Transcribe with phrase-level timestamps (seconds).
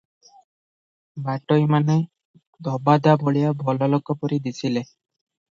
[1.27, 1.97] ବାଟୋଇମାନେ
[2.69, 4.85] ଧୋବଧାବଳିଆ ଭଲଲୋକ ପରି ଦିଶିଲେ।